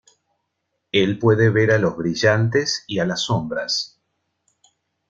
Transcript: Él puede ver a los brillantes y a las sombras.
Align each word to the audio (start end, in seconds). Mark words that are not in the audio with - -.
Él 0.91 1.19
puede 1.19 1.51
ver 1.51 1.69
a 1.69 1.77
los 1.77 1.95
brillantes 1.95 2.85
y 2.87 2.97
a 2.97 3.05
las 3.05 3.21
sombras. 3.25 4.01